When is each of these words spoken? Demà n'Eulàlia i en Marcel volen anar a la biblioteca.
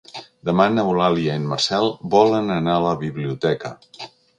Demà 0.47 0.65
n'Eulàlia 0.75 1.29
i 1.39 1.39
en 1.41 1.47
Marcel 1.53 1.93
volen 2.17 2.53
anar 2.59 2.77
a 2.79 2.85
la 2.91 2.99
biblioteca. 3.07 3.79